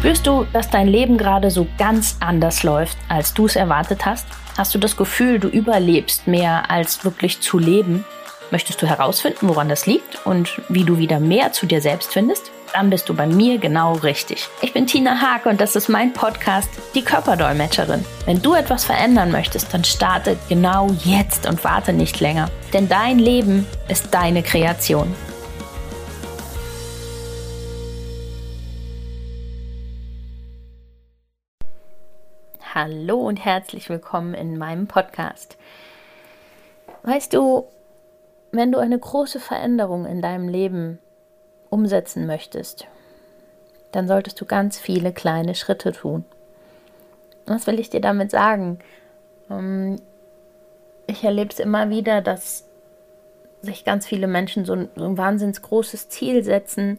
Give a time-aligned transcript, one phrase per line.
[0.00, 4.26] Spürst du, dass dein Leben gerade so ganz anders läuft, als du es erwartet hast?
[4.56, 8.06] Hast du das Gefühl, du überlebst mehr als wirklich zu leben?
[8.50, 12.50] Möchtest du herausfinden, woran das liegt und wie du wieder mehr zu dir selbst findest?
[12.72, 14.48] Dann bist du bei mir genau richtig.
[14.62, 18.02] Ich bin Tina Haag und das ist mein Podcast, die Körperdolmetscherin.
[18.24, 22.48] Wenn du etwas verändern möchtest, dann starte genau jetzt und warte nicht länger.
[22.72, 25.14] Denn dein Leben ist deine Kreation.
[32.82, 35.58] Hallo und herzlich willkommen in meinem Podcast.
[37.02, 37.66] Weißt du,
[38.52, 40.98] wenn du eine große Veränderung in deinem Leben
[41.68, 42.86] umsetzen möchtest,
[43.92, 46.24] dann solltest du ganz viele kleine Schritte tun.
[47.44, 48.78] Was will ich dir damit sagen?
[49.50, 49.96] Ähm,
[51.06, 52.64] ich erlebe es immer wieder, dass
[53.60, 56.98] sich ganz viele Menschen so ein, so ein wahnsinns großes Ziel setzen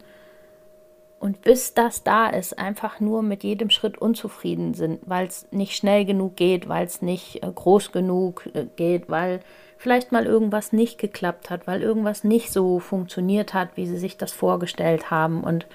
[1.22, 5.76] und bis das da ist, einfach nur mit jedem Schritt unzufrieden sind, weil es nicht
[5.76, 9.42] schnell genug geht, weil es nicht äh, groß genug äh, geht, weil
[9.78, 14.18] vielleicht mal irgendwas nicht geklappt hat, weil irgendwas nicht so funktioniert hat, wie sie sich
[14.18, 15.44] das vorgestellt haben.
[15.44, 15.68] Und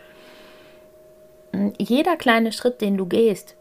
[1.52, 3.54] hm, jeder kleine Schritt, den du gehst,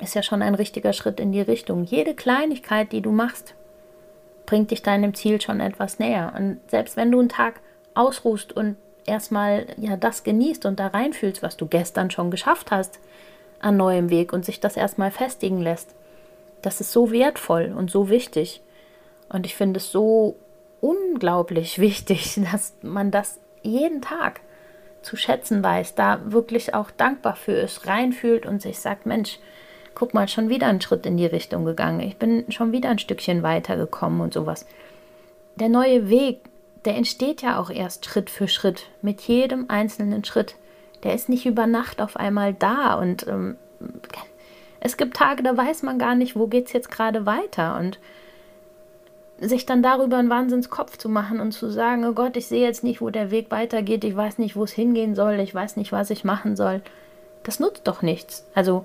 [0.00, 1.84] ist ja schon ein richtiger Schritt in die Richtung.
[1.84, 3.54] Jede Kleinigkeit, die du machst,
[4.44, 6.34] bringt dich deinem Ziel schon etwas näher.
[6.36, 7.60] Und selbst wenn du einen Tag
[7.94, 8.76] ausruhst und
[9.10, 12.98] erstmal ja das genießt und da reinfühlst, was du gestern schon geschafft hast
[13.60, 15.94] an neuem Weg und sich das erstmal festigen lässt.
[16.62, 18.62] Das ist so wertvoll und so wichtig.
[19.28, 20.36] Und ich finde es so
[20.80, 24.40] unglaublich wichtig, dass man das jeden Tag
[25.02, 29.38] zu schätzen weiß, da wirklich auch dankbar für ist, reinfühlt und sich sagt, Mensch,
[29.94, 32.00] guck mal, schon wieder einen Schritt in die Richtung gegangen.
[32.00, 34.66] Ich bin schon wieder ein Stückchen weitergekommen und sowas.
[35.56, 36.40] Der neue Weg,
[36.84, 40.56] der entsteht ja auch erst Schritt für Schritt, mit jedem einzelnen Schritt.
[41.02, 43.56] Der ist nicht über Nacht auf einmal da und ähm,
[44.80, 47.98] es gibt Tage, da weiß man gar nicht, wo geht es jetzt gerade weiter und
[49.38, 52.84] sich dann darüber einen Wahnsinnskopf zu machen und zu sagen, oh Gott, ich sehe jetzt
[52.84, 55.92] nicht, wo der Weg weitergeht, ich weiß nicht, wo es hingehen soll, ich weiß nicht,
[55.92, 56.82] was ich machen soll,
[57.42, 58.46] das nutzt doch nichts.
[58.54, 58.84] Also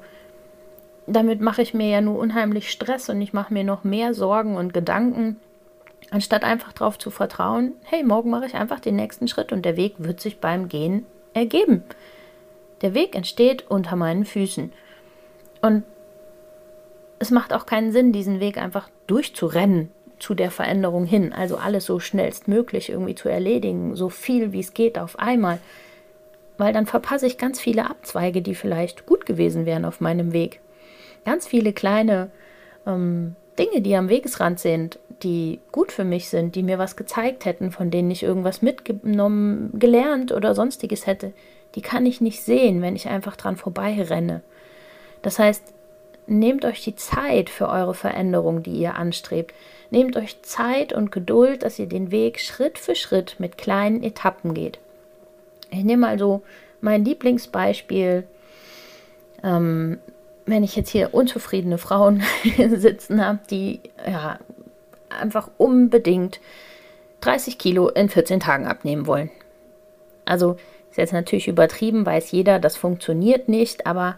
[1.08, 4.56] damit mache ich mir ja nur unheimlich Stress und ich mache mir noch mehr Sorgen
[4.56, 5.38] und Gedanken
[6.12, 9.76] Anstatt einfach darauf zu vertrauen, hey, morgen mache ich einfach den nächsten Schritt und der
[9.76, 11.84] Weg wird sich beim Gehen ergeben.
[12.82, 14.72] Der Weg entsteht unter meinen Füßen.
[15.62, 15.84] Und
[17.20, 19.90] es macht auch keinen Sinn, diesen Weg einfach durchzurennen
[20.20, 21.34] zu der Veränderung hin.
[21.34, 25.60] Also alles so schnellstmöglich irgendwie zu erledigen, so viel wie es geht auf einmal.
[26.58, 30.62] Weil dann verpasse ich ganz viele Abzweige, die vielleicht gut gewesen wären auf meinem Weg.
[31.26, 32.30] Ganz viele kleine
[32.86, 37.46] ähm, Dinge, die am Wegesrand sind, die gut für mich sind, die mir was gezeigt
[37.46, 41.34] hätten, von denen ich irgendwas mitgenommen, gelernt oder sonstiges hätte,
[41.74, 44.42] die kann ich nicht sehen, wenn ich einfach dran vorbei renne.
[45.24, 45.64] Das heißt,
[46.28, 49.54] nehmt euch die Zeit für eure Veränderung, die ihr anstrebt.
[49.90, 54.54] Nehmt euch Zeit und Geduld, dass ihr den Weg Schritt für Schritt mit kleinen Etappen
[54.54, 54.80] geht.
[55.72, 56.44] Ich nehme also
[56.82, 58.26] mein Lieblingsbeispiel
[59.44, 60.00] ähm,
[60.46, 62.24] wenn ich jetzt hier unzufriedene Frauen
[62.76, 64.40] sitzen habe, die ja
[65.18, 66.40] einfach unbedingt
[67.22, 69.30] 30 Kilo in 14 Tagen abnehmen wollen.
[70.26, 70.58] Also
[70.90, 74.18] ist jetzt natürlich übertrieben, weiß jeder, das funktioniert nicht, aber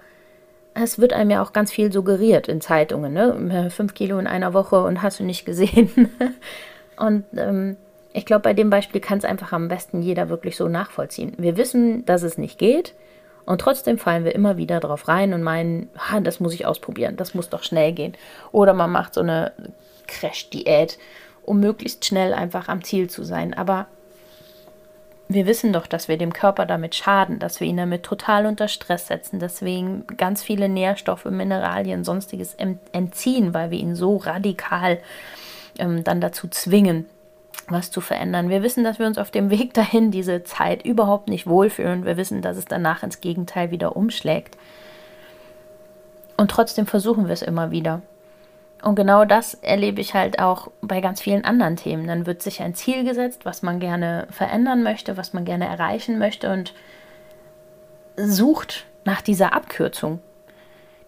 [0.74, 3.69] es wird einem ja auch ganz viel suggeriert in Zeitungen, ne?
[3.72, 6.09] Fünf Kilo in einer Woche und hast du nicht gesehen.
[6.97, 7.78] und ähm,
[8.14, 11.34] ich glaube, bei dem Beispiel kann es einfach am besten jeder wirklich so nachvollziehen.
[11.38, 12.94] Wir wissen, dass es nicht geht.
[13.46, 17.16] Und trotzdem fallen wir immer wieder drauf rein und meinen, ah, das muss ich ausprobieren,
[17.16, 18.14] das muss doch schnell gehen.
[18.52, 19.53] Oder man macht so eine
[20.07, 20.97] Crash-Diät,
[21.44, 23.53] um möglichst schnell einfach am Ziel zu sein.
[23.53, 23.88] Aber
[25.29, 28.67] wir wissen doch, dass wir dem Körper damit schaden, dass wir ihn damit total unter
[28.67, 35.00] Stress setzen, ihm ganz viele Nährstoffe, Mineralien, sonstiges entziehen, weil wir ihn so radikal
[35.79, 37.06] ähm, dann dazu zwingen,
[37.67, 38.50] was zu verändern.
[38.50, 42.06] Wir wissen, dass wir uns auf dem Weg dahin diese Zeit überhaupt nicht wohlfühlen.
[42.06, 44.58] Wir wissen, dass es danach ins Gegenteil wieder umschlägt.
[46.37, 48.02] Und trotzdem versuchen wir es immer wieder.
[48.87, 52.07] Und genau das erlebe ich halt auch bei ganz vielen anderen Themen.
[52.07, 56.17] Dann wird sich ein Ziel gesetzt, was man gerne verändern möchte, was man gerne erreichen
[56.17, 56.73] möchte und
[58.16, 60.22] sucht nach dieser Abkürzung,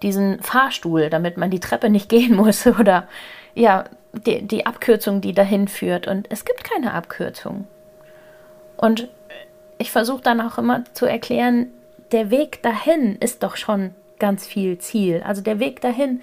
[0.01, 3.07] diesen Fahrstuhl, damit man die Treppe nicht gehen muss oder
[3.55, 6.05] ja, die, die Abkürzung, die dahin führt.
[6.05, 7.65] Und es gibt keine Abkürzung.
[8.75, 9.07] Und
[9.77, 11.67] ich versuche dann auch immer zu erklären,
[12.11, 15.23] der Weg dahin ist doch schon ganz viel Ziel.
[15.25, 16.21] Also der Weg dahin,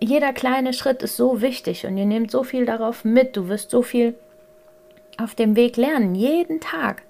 [0.00, 3.36] jeder kleine Schritt ist so wichtig und ihr nehmt so viel darauf mit.
[3.36, 4.14] Du wirst so viel
[5.18, 7.02] auf dem Weg lernen, jeden Tag.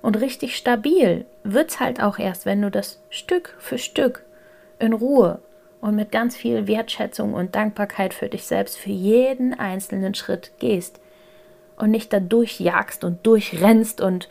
[0.00, 4.24] Und richtig stabil wird es halt auch erst, wenn du das Stück für Stück
[4.80, 5.38] in Ruhe
[5.80, 11.00] und mit ganz viel Wertschätzung und Dankbarkeit für dich selbst für jeden einzelnen Schritt gehst
[11.76, 14.28] und nicht da durchjagst und durchrennst und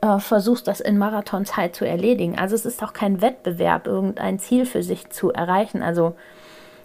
[0.00, 2.36] äh, versuchst, das in Marathonzeit zu erledigen.
[2.36, 5.82] Also es ist auch kein Wettbewerb, irgendein Ziel für sich zu erreichen.
[5.82, 6.14] Also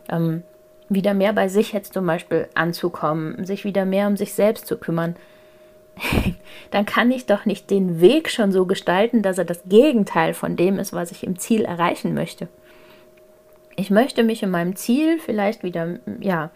[0.10, 0.44] ähm,
[0.94, 4.78] wieder mehr bei sich jetzt zum Beispiel anzukommen, sich wieder mehr um sich selbst zu
[4.78, 5.16] kümmern.
[6.72, 10.56] dann kann ich doch nicht den Weg schon so gestalten, dass er das Gegenteil von
[10.56, 12.48] dem ist, was ich im Ziel erreichen möchte.
[13.76, 16.52] Ich möchte mich in meinem Ziel vielleicht wieder, ja,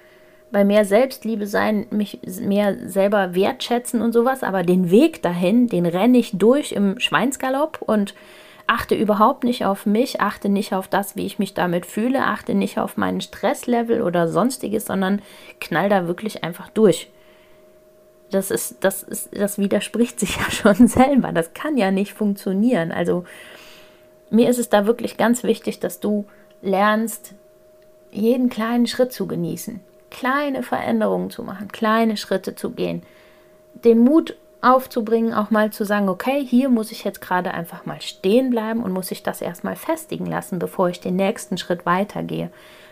[0.52, 5.86] bei mehr Selbstliebe sein, mich mehr selber wertschätzen und sowas, aber den Weg dahin, den
[5.86, 8.14] renne ich durch im Schweinsgalopp und
[8.68, 12.54] achte überhaupt nicht auf mich, achte nicht auf das, wie ich mich damit fühle, achte
[12.56, 15.22] nicht auf meinen Stresslevel oder sonstiges, sondern
[15.60, 17.10] knall da wirklich einfach durch
[18.32, 21.32] das ist, das ist, das widerspricht sich ja schon selber.
[21.32, 22.92] Das kann ja nicht funktionieren.
[22.92, 23.26] Also
[24.30, 26.26] mir ist es da wirklich ganz wichtig, dass du
[26.62, 27.34] lernst,
[28.12, 33.04] jeden kleinen Schritt zu genießen, kleine Veränderungen zu machen, kleine Schritte zu gehen,
[33.74, 38.02] den Mut aufzubringen, auch mal zu sagen, okay, hier muss ich jetzt gerade einfach mal
[38.02, 42.50] stehen bleiben und muss ich das erstmal festigen lassen, bevor ich den nächsten Schritt weitergehe.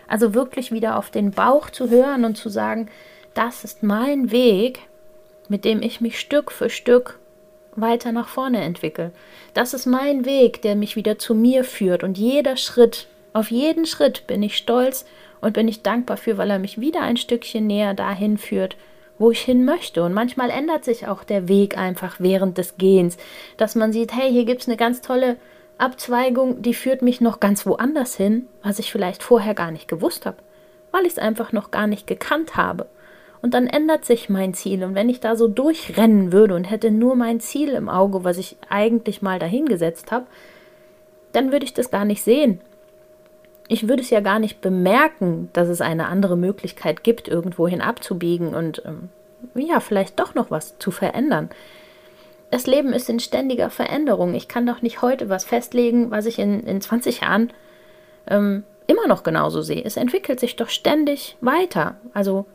[0.08, 2.90] Also wirklich wieder auf den Bauch zu hören und zu sagen,
[3.34, 4.82] das ist mein Weg,
[5.48, 7.20] mit dem ich mich Stück für Stück
[7.76, 9.12] weiter nach vorne entwickle.
[9.54, 12.04] Das ist mein Weg, der mich wieder zu mir führt.
[12.04, 15.06] Und jeder Schritt, auf jeden Schritt bin ich stolz
[15.42, 18.78] und bin ich dankbar für, weil er mich wieder ein Stückchen näher dahin führt,
[19.20, 20.04] wo ich hin möchte.
[20.04, 23.18] Und manchmal ändert sich auch der Weg einfach während des Gehens,
[23.58, 25.38] dass man sieht, hey, hier gibt es eine ganz tolle
[25.78, 30.26] Abzweigung, die führt mich noch ganz woanders hin, was ich vielleicht vorher gar nicht gewusst
[30.26, 30.38] habe,
[30.92, 32.88] weil ich es einfach noch gar nicht gekannt habe
[33.44, 34.86] und dann ändert sich mein Ziel.
[34.86, 38.38] Und wenn ich da so durchrennen würde und hätte nur mein Ziel im Auge, was
[38.38, 40.26] ich eigentlich mal dahingesetzt habe,
[41.34, 42.62] dann würde ich das gar nicht sehen.
[43.68, 48.54] Ich würde es ja gar nicht bemerken, dass es eine andere Möglichkeit gibt, irgendwohin abzubiegen
[48.54, 49.10] und ähm,
[49.56, 51.50] ja, vielleicht doch noch was zu verändern.
[52.52, 54.36] Das Leben ist in ständiger Veränderung.
[54.36, 57.52] Ich kann doch nicht heute was festlegen, was ich in, in 20 Jahren
[58.28, 59.84] ähm, immer noch genauso sehe.
[59.84, 61.96] Es entwickelt sich doch ständig weiter.
[62.14, 62.46] Also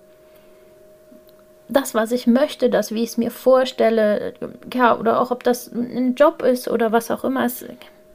[1.69, 4.35] das, was ich möchte, das, wie ich es mir vorstelle,
[4.73, 7.65] ja, oder auch ob das ein Job ist oder was auch immer, es,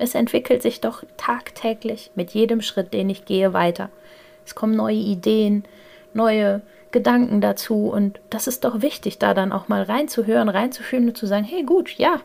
[0.04, 3.90] es entwickelt sich doch tagtäglich mit jedem Schritt, den ich gehe, weiter.
[4.46, 5.64] Es kommen neue Ideen,
[6.14, 6.62] neue
[6.92, 11.26] Gedanken dazu und das ist doch wichtig, da dann auch mal reinzuhören, reinzufühlen und zu
[11.26, 12.20] sagen, hey gut, ja,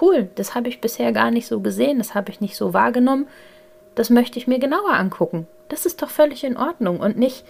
[0.00, 3.26] cool, das habe ich bisher gar nicht so gesehen, das habe ich nicht so wahrgenommen,
[3.94, 5.46] das möchte ich mir genauer angucken.
[5.68, 7.44] Das ist doch völlig in Ordnung und nicht,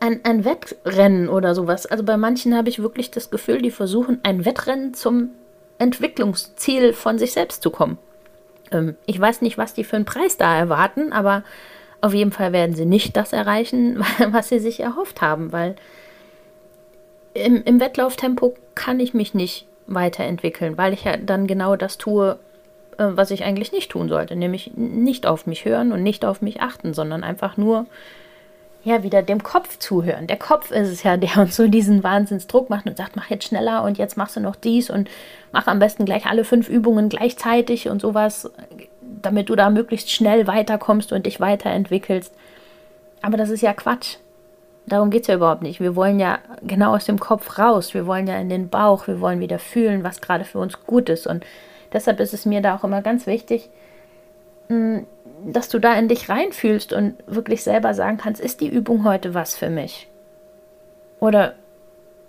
[0.00, 1.86] ein, ein Wettrennen oder sowas.
[1.86, 5.30] Also bei manchen habe ich wirklich das Gefühl, die versuchen, ein Wettrennen zum
[5.78, 7.98] Entwicklungsziel von sich selbst zu kommen.
[8.72, 11.42] Ähm, ich weiß nicht, was die für einen Preis da erwarten, aber
[12.00, 15.76] auf jeden Fall werden sie nicht das erreichen, was sie sich erhofft haben, weil
[17.34, 22.38] im, im Wettlauftempo kann ich mich nicht weiterentwickeln, weil ich ja dann genau das tue,
[22.98, 26.42] äh, was ich eigentlich nicht tun sollte, nämlich nicht auf mich hören und nicht auf
[26.42, 27.86] mich achten, sondern einfach nur
[28.86, 30.28] ja, wieder dem Kopf zuhören.
[30.28, 33.48] Der Kopf ist es ja, der uns so diesen Wahnsinnsdruck macht und sagt, mach jetzt
[33.48, 35.10] schneller und jetzt machst du noch dies und
[35.50, 38.48] mach am besten gleich alle fünf Übungen gleichzeitig und sowas,
[39.00, 42.32] damit du da möglichst schnell weiterkommst und dich weiterentwickelst.
[43.22, 44.18] Aber das ist ja Quatsch.
[44.86, 45.80] Darum geht es ja überhaupt nicht.
[45.80, 47.92] Wir wollen ja genau aus dem Kopf raus.
[47.92, 49.08] Wir wollen ja in den Bauch.
[49.08, 51.26] Wir wollen wieder fühlen, was gerade für uns gut ist.
[51.26, 51.44] Und
[51.92, 53.68] deshalb ist es mir da auch immer ganz wichtig,
[54.68, 55.08] hm,
[55.44, 59.34] dass du da in dich reinfühlst und wirklich selber sagen kannst, ist die Übung heute
[59.34, 60.08] was für mich?
[61.20, 61.54] Oder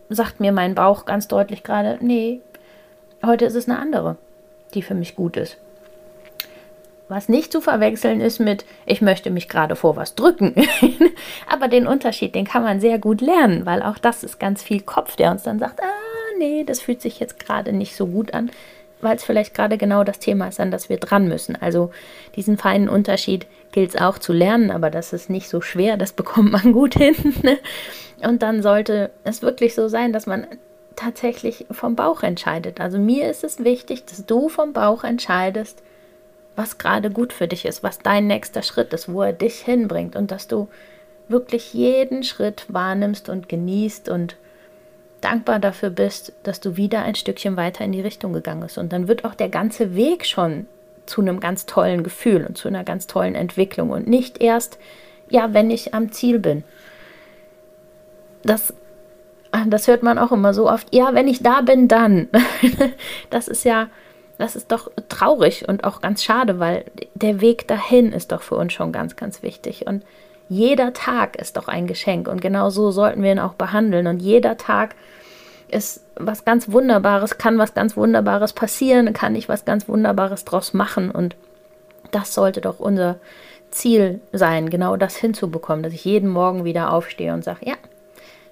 [0.10, 2.42] sagt mir mein Bauch ganz deutlich gerade, nee,
[3.26, 4.18] heute ist es eine andere,
[4.74, 5.58] die für mich gut ist.
[7.10, 10.56] Was nicht zu verwechseln ist mit, ich möchte mich gerade vor was drücken.
[11.50, 14.82] Aber den Unterschied, den kann man sehr gut lernen, weil auch das ist ganz viel
[14.82, 18.34] Kopf, der uns dann sagt, ah, nee, das fühlt sich jetzt gerade nicht so gut
[18.34, 18.52] an
[19.02, 21.56] weil es vielleicht gerade genau das Thema ist, an das wir dran müssen.
[21.56, 21.92] Also
[22.36, 26.12] diesen feinen Unterschied gilt es auch zu lernen, aber das ist nicht so schwer, das
[26.14, 27.16] bekommt man gut hin.
[27.44, 27.58] Ne?
[28.24, 30.48] Und dann sollte es wirklich so sein, dass man
[30.96, 32.82] tatsächlich vom Bauch entscheidet.
[32.82, 35.84] Also mir ist es wichtig, dass du vom Bauch entscheidest,
[36.56, 40.16] was gerade gut für dich ist, was dein nächster Schritt ist, wo er dich hinbringt
[40.16, 40.68] und dass du
[41.28, 44.38] wirklich jeden Schritt wahrnimmst und genießt und
[45.22, 48.78] dankbar dafür bist, dass du wieder ein Stückchen weiter in die Richtung gegangen bist.
[48.78, 50.68] Und dann wird auch der ganze Weg schon
[51.06, 54.78] zu einem ganz tollen Gefühl und zu einer ganz tollen Entwicklung und nicht erst,
[55.30, 56.64] ja, wenn ich am Ziel bin.
[58.44, 58.74] Das,
[59.68, 60.94] das hört man auch immer so oft.
[60.94, 62.28] Ja, wenn ich da bin, dann.
[63.30, 63.88] das ist ja
[64.38, 68.56] das ist doch traurig und auch ganz schade, weil der Weg dahin ist doch für
[68.56, 69.88] uns schon ganz, ganz wichtig.
[69.88, 70.04] Und
[70.50, 74.08] jeder Tag ist doch ein Geschenk und genau so sollten wir ihn auch behandeln.
[74.08, 74.96] Und jeder Tag
[75.70, 80.74] ist was ganz Wunderbares, kann was ganz Wunderbares passieren, kann ich was ganz Wunderbares draus
[80.74, 81.12] machen.
[81.12, 81.36] Und
[82.12, 83.18] das sollte doch unser
[83.72, 87.76] Ziel sein, genau das hinzubekommen, dass ich jeden Morgen wieder aufstehe und sage, ja,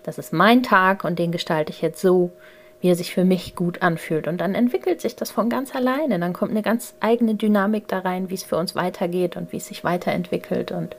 [0.04, 2.32] das ist mein Tag und den gestalte ich jetzt so,
[2.82, 4.28] wie er sich für mich gut anfühlt.
[4.28, 6.20] Und dann entwickelt sich das von ganz alleine.
[6.20, 9.58] Dann kommt eine ganz eigene Dynamik da rein, wie es für uns weitergeht und wie
[9.58, 10.72] es sich weiterentwickelt.
[10.72, 10.96] Und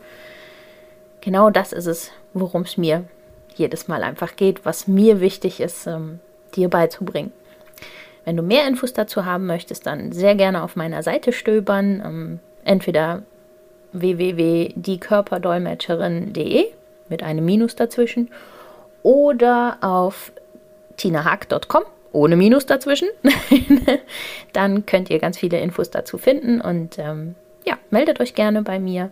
[1.26, 3.04] genau das ist es, worum es mir
[3.56, 6.20] jedes Mal einfach geht, was mir wichtig ist, ähm,
[6.54, 7.32] dir beizubringen.
[8.24, 12.00] Wenn du mehr Infos dazu haben möchtest, dann sehr gerne auf meiner Seite stöbern.
[12.04, 13.24] Ähm, entweder
[13.92, 16.66] www.diekörperdolmetscherin.de
[17.08, 18.30] mit einem Minus dazwischen
[19.02, 20.32] oder auf
[20.96, 23.08] tinahack.com ohne Minus dazwischen.
[24.52, 27.34] Dann könnt ihr ganz viele Infos dazu finden und ähm,
[27.66, 29.10] ja, meldet euch gerne bei mir